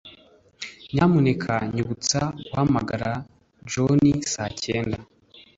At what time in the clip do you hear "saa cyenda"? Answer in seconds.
4.31-4.97